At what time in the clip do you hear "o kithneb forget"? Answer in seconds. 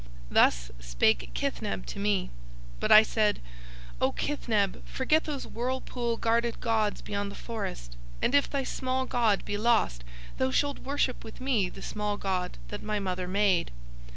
4.01-5.25